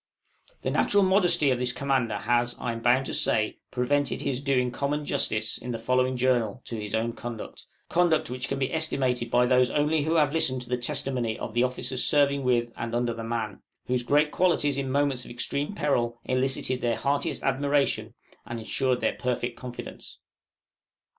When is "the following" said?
5.69-6.17